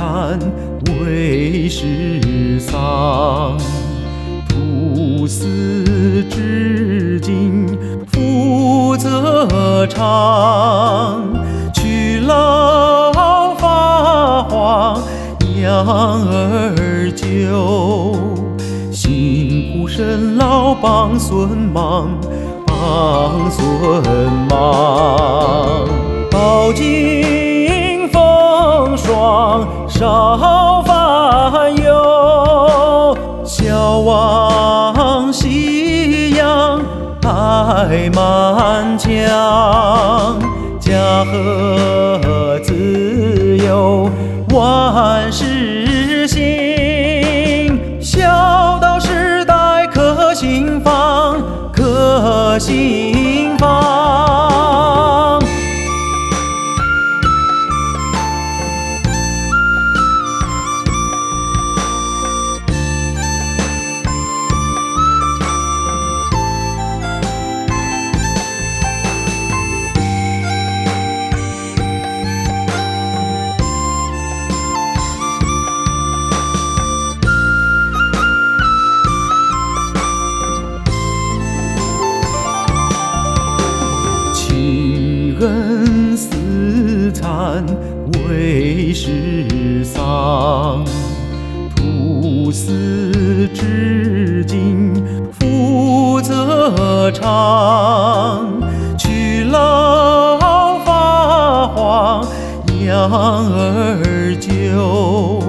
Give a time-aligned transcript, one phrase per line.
[0.00, 0.38] 残
[1.04, 3.58] 为世丧。
[4.48, 7.66] 徒死至今
[8.10, 11.22] 负责长，
[11.74, 13.12] 去老
[13.56, 15.02] 发黄
[15.60, 18.16] 养儿久，
[18.90, 22.08] 辛苦身劳帮孙忙，
[22.66, 25.86] 帮孙忙。
[26.30, 27.49] 饱经
[30.00, 36.80] 少烦忧，笑望夕阳
[37.22, 39.10] 爱满腔，
[40.80, 41.89] 家和
[85.40, 87.64] 恩似残
[88.28, 90.84] 为世丧，
[91.74, 94.92] 徒死至今
[95.32, 98.60] 负责长，
[98.98, 102.26] 去老发黄
[102.84, 105.42] 养儿久，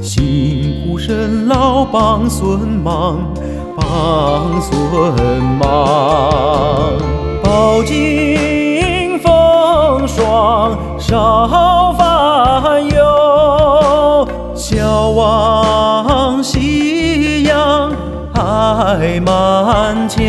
[0.00, 3.34] 辛苦身劳帮孙忙，
[3.76, 6.25] 帮孙忙。
[18.86, 20.22] 爱满腔，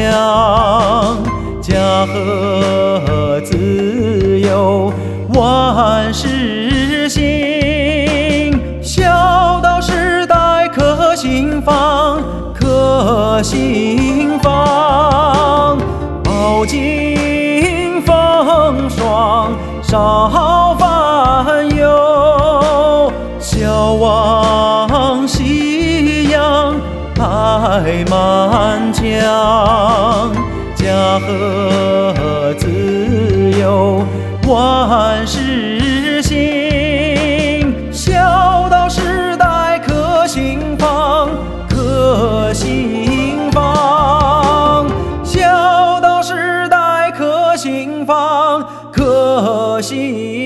[1.61, 4.91] 家和自由
[5.35, 12.19] 万事兴，孝道时代可兴放，
[12.55, 15.77] 可兴放。
[16.23, 19.53] 饱经风霜
[19.83, 21.69] 少烦
[28.09, 29.03] 满腔
[30.75, 34.03] 家和自有
[34.47, 41.29] 万事兴，孝道世代可兴芳，
[41.69, 44.87] 可兴芳，
[45.23, 50.36] 孝道世代可兴芳，可兴。